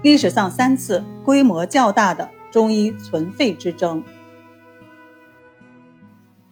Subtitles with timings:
[0.00, 4.04] 历史上三次规模较大的中医存废之争。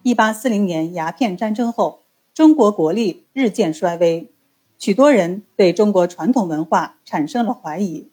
[0.03, 4.29] 一八四零年鸦片战争后，中国国力日渐衰微，
[4.77, 8.09] 许多人对中国传统文化产生了怀疑，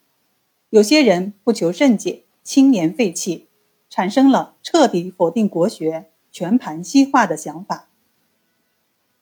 [0.69, 3.47] 有些人不求甚解，轻言废弃，
[3.89, 7.89] 产生了彻底否定国学、全盘西化的想法。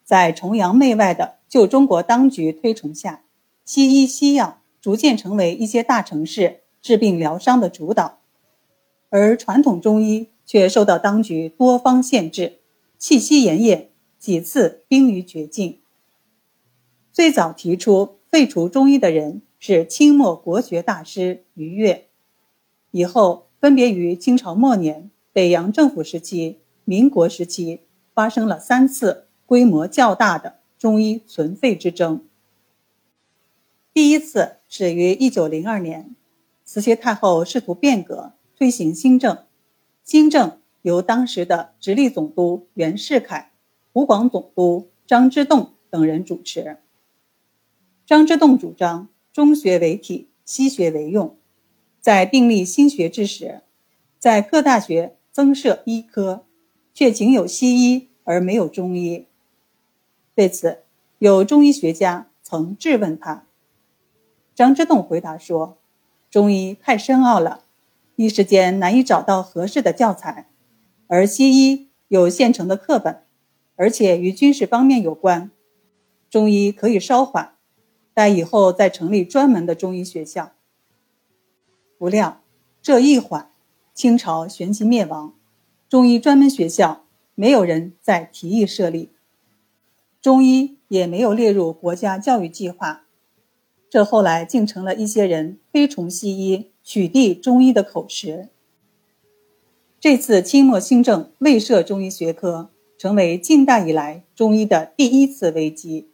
[0.03, 3.23] 在崇洋媚外的旧中国当局推崇下，
[3.65, 8.19] 西医西药逐渐成为一些大城市治病疗伤的主导，
[9.09, 12.59] 而传统中医却受到当局多方限制。
[12.97, 13.85] 气息奄奄，
[14.19, 15.79] 几次濒于绝境。
[17.13, 22.01] 最早提出废除中医的人是清末国学大师俞樾，
[22.91, 32.25] 以后分别于清朝末年、北洋政府时期、民国时期发生了三次规模较大的中医存废之争。
[33.93, 36.15] 第一次始于一九零二年，
[36.65, 39.45] 慈禧太后试图变革，推行新政，
[40.03, 40.57] 新政。
[40.81, 43.51] 由当时的直隶总督袁世凯、
[43.93, 46.79] 湖广总督张之洞等人主持。
[48.07, 51.37] 张之洞主张中学为体，西学为用，
[52.01, 53.61] 在订立新学制时，
[54.17, 56.47] 在各大学增设医科，
[56.95, 59.27] 却仅有西医而没有中医。
[60.33, 60.79] 对此，
[61.19, 63.45] 有中医学家曾质问他，
[64.55, 65.77] 张之洞回答说
[66.29, 67.63] ：“中医太深奥了，
[68.15, 70.49] 一时间难以找到合适的教材。”
[71.07, 73.23] 而西医有现成的课本，
[73.75, 75.51] 而且与军事方面有关。
[76.29, 77.53] 中医可以稍缓，
[78.13, 80.53] 待以后再成立专门的中医学校。
[81.99, 82.41] 不料
[82.81, 83.51] 这一缓，
[83.93, 85.33] 清朝旋即灭亡，
[85.87, 89.11] 中医专门学校没有人再提议设立，
[90.21, 93.02] 中医也没有列入国家教育计划。
[93.93, 98.49] 这后来竟成了一些人推崇西医、取缔中医的口实。
[99.99, 106.09] 这次清末新政未设中医学科，成为近代以来中医的第一次危机。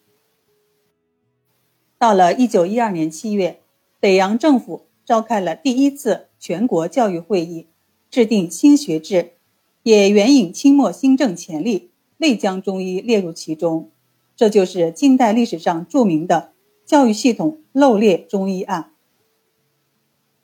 [1.98, 3.62] 到了一九一二年七月，
[4.02, 7.68] 北洋政府召开了第一次全国教育会议，
[8.12, 9.36] 制定新学制，
[9.84, 13.90] 也援引清末新政潜力，未将中医列入其中。
[14.36, 16.52] 这就是近代历史上著名的
[16.90, 18.94] 教育系统漏列中医案。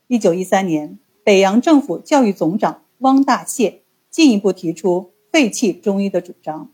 [0.05, 2.83] 一九一三年，北洋政府教育总长。
[2.99, 3.79] 汪大燮
[4.11, 6.69] 进一步提出废弃中医的主张。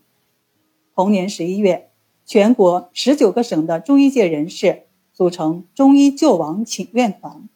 [0.94, 1.90] 同年十一月，
[2.26, 4.82] 全国十九个省的中医界人士
[5.14, 7.48] 组成中医救亡请愿团，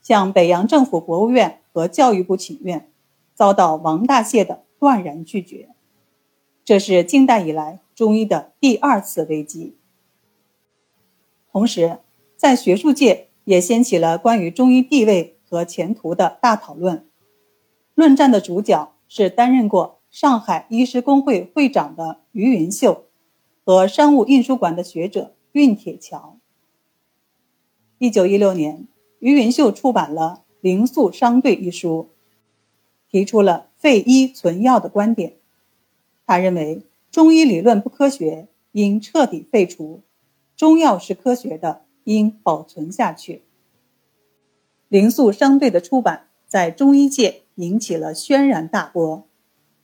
[0.00, 2.90] 向北洋政府、国务院和教育部请愿，
[3.34, 5.68] 遭到王大燮的断然拒绝。
[6.64, 9.76] 这是近代以来中医的第二次危机。
[11.54, 12.00] 同时，
[12.36, 17.06] 在学术界也掀起了关于中医地位和前途的大讨论。
[17.94, 23.04] 论战的主角是担任过上海医师工会会长的于云秀
[23.64, 26.40] 和商务印书馆的学者运铁桥。
[27.98, 28.88] 一九一六年，
[29.20, 32.08] 于云秀出版了《灵素商队》一书，
[33.08, 35.34] 提出了废医存药的观点。
[36.26, 36.82] 他认为
[37.12, 40.00] 中医理论不科学，应彻底废除；
[40.56, 43.34] 中药是科学的，应保存下去。
[44.88, 47.42] 《灵素商队》的出版在中医界。
[47.56, 49.28] 引起了轩然大波，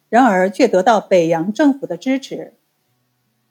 [0.09, 2.55] 然而却得到北洋政府的支持。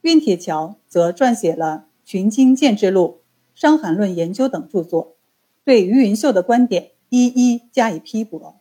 [0.01, 3.21] 运铁桥则撰写了《群经见之录》
[3.61, 5.15] 《伤寒论研究》等著作，
[5.63, 8.59] 对于云秀的观点一一加以批驳。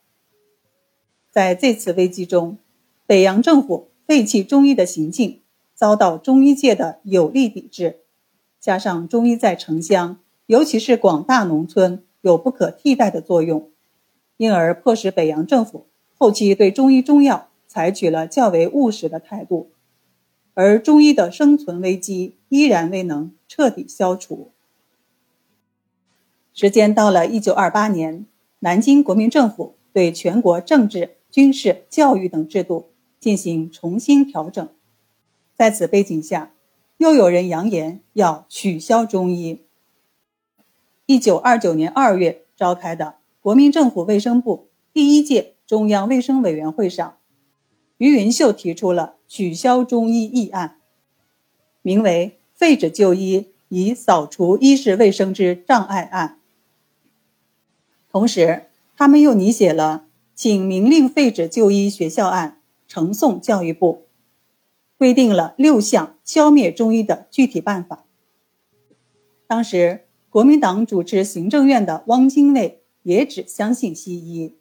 [1.33, 2.59] 在这次危机中，
[3.05, 5.43] 北洋政府废弃中医的行径
[5.75, 8.03] 遭到中医界的有力抵制，
[8.69, 13.71] 加上中医在城乡，尤其是广大农村有不可替代的作用。
[14.37, 15.87] 因而迫使北洋政府
[16.19, 19.71] 后期对中医中药采取了较为务实的态度，
[20.53, 24.51] 而中医的生存危机依然未能彻底消除。
[26.53, 28.27] 时间到了一九二八年，
[28.59, 34.69] 南京国民政府对全国政治、军事、教育等制度进行重新调整，
[35.57, 36.51] 在此背景下，
[36.99, 39.65] 又有人扬言要取消中医。
[41.07, 43.17] 一九二九年二月召开的。
[43.41, 47.17] 国民政府卫生部第一届中央卫生委员会上，
[47.97, 50.81] 于云秀提出了取消中医议案，
[51.81, 56.41] 名为“废止就医，以扫除医事卫生之障碍案”。
[58.11, 58.65] 同时，
[58.97, 64.08] 他们又拟写了请明令废止就医学校案，呈送教育部，
[64.99, 68.05] 规定了六项消灭中医的具体办法。
[69.47, 74.57] 当时，国民党主持行政院的汪精卫也只相信西医，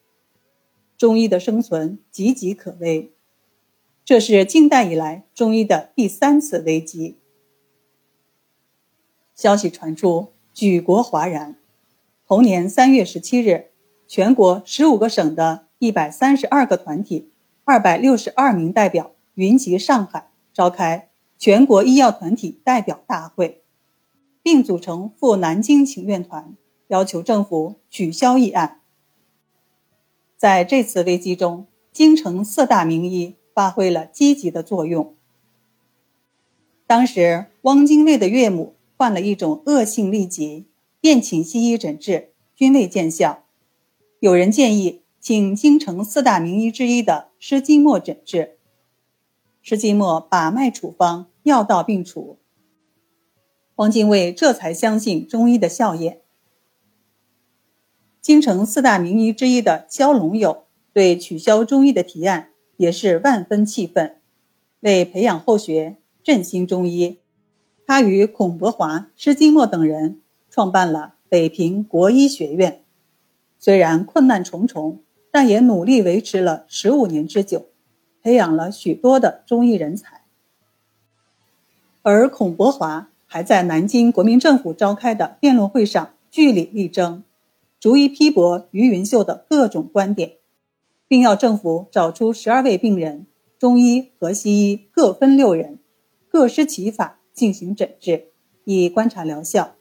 [0.95, 3.11] 中医的生存岌岌可危。
[4.05, 7.17] 这是近代以来中医的第三次危机。
[9.35, 11.57] 消息传出，举国哗然。
[12.25, 13.71] 同年三月十七日，
[14.07, 17.31] 全国十五个省的一百三十二个团体、
[17.65, 23.61] 二百六十二名代表云集上海，召开全国医药团体代表大会，
[24.41, 26.55] 并组成赴南京请愿团，
[26.87, 28.81] 要求政府取消议案。
[30.35, 35.13] 在这次危机中，京城四大名医发挥了积极的作用。
[36.87, 38.73] 当时，汪精卫的岳母。
[38.99, 40.65] 患了一种恶性痢疾，
[40.99, 43.43] 便请西医诊治，均未见效。
[44.19, 48.56] 有人建议请京城四大名医之一的施金墨诊治，
[49.69, 52.39] 施金墨把脉处方，药到病除。
[53.75, 56.21] 汪精卫这才相信中医的效验。
[58.21, 64.21] 京城四大名医之一的肖龙友对取消中医的提案也是万分气愤，
[64.79, 67.19] 为培养后学，振兴中医。
[67.85, 72.85] 他与孔伯华、施金墨等人创办了北平国医学院，
[73.59, 77.65] 虽然困难重重，但也努力维持了十五年之久，
[78.27, 80.23] 培养了许多的中医人才。
[82.01, 87.23] 而孔伯华还在南京国民政府召开的辩论会上据理力争，
[87.79, 90.33] 逐一批驳于云秀的各种观点，
[91.07, 93.25] 并要政府找出十二位病人，
[93.57, 95.79] 中医和西医各分六人，
[96.27, 97.19] 各施其法。
[97.31, 98.29] 进行诊治，
[98.65, 99.75] 以观察疗效。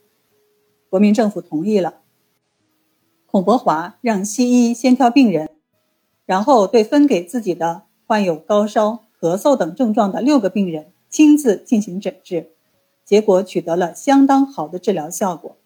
[0.91, 2.03] 国民政府同意了。
[3.25, 5.49] 孔伯华让西医先挑病人，
[6.27, 12.51] 然后对分给自己的患有高烧、咳嗽等症状的六个病人亲自进行诊治，
[13.05, 15.57] 结果取得了相当好的治疗效果。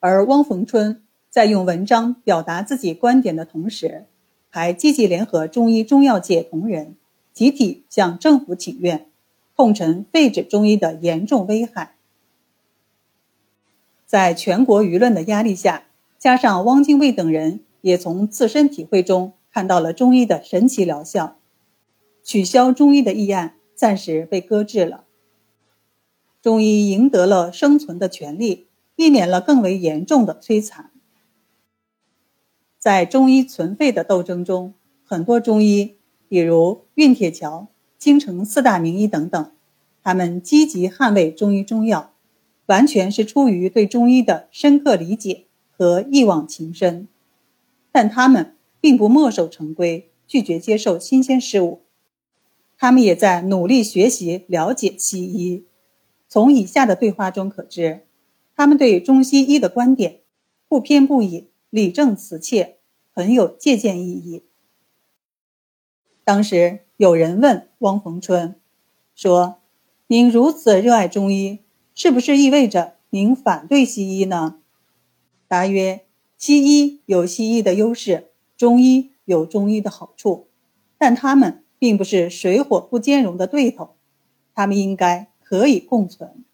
[0.00, 4.06] 而汪逢春在用文章表达自己观点的同时，
[4.48, 6.94] 还积极联合中医中药界同仁，
[7.32, 9.06] 集体向政府请愿。
[9.56, 11.96] 痛陈废止中医的严重危害，
[14.06, 15.82] 在全国舆论的压力下，
[16.16, 21.38] 加上汪精卫等人也从自身体会中看到了中医的神奇疗效，
[22.22, 25.04] 取消中医的议案暂时被搁置了。
[26.40, 30.90] 中医赢得了生存的权利，避免了更为严重的摧残。
[32.78, 34.74] 在中医存废的斗争中，
[35.04, 35.96] 很多中医，
[36.28, 37.68] 比如运铁桥。
[37.98, 39.50] 京城四大名医等等，
[40.04, 42.12] 他们积极捍卫中医中药，
[42.66, 45.46] 完全是出于对中医的深刻理解
[45.76, 47.08] 和一往情深。
[47.90, 51.82] 但他们并不墨守成规，拒绝接受新鲜事物。
[52.76, 55.66] 他们也在努力学习了解西医。
[56.28, 58.06] 从以下的对话中可知，
[58.54, 60.20] 他们对中西医的观点
[60.68, 62.78] 不偏不倚，理正辞切，
[63.12, 64.44] 很有借鉴意义。
[66.24, 66.80] 当时。
[66.98, 68.56] 有人问汪逢春，
[69.14, 69.58] 说
[70.08, 71.60] ：“您如此热爱中医，
[71.94, 74.58] 是不是意味着您反对西医呢？”
[75.46, 80.48] 答曰：“西医有西医的优势，中医有中医的好处，
[80.98, 83.94] 但他们并不是水火不兼容的对头，
[84.52, 86.44] 他们应该可以共存。”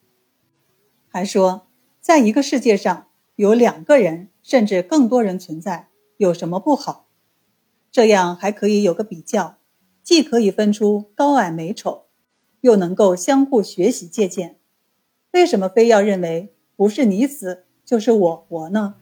[1.09, 1.67] 还说，
[2.01, 5.89] 在一个世界上有两个人甚至更多人存在，
[6.19, 7.07] 有什么不好？
[7.91, 9.57] 这样还可以有个比较。
[10.03, 12.03] 既可以分出高矮美丑，
[12.61, 14.59] 又能够相互学习借鉴，
[15.33, 18.97] 为什么非要认为不是你死就是我活呢？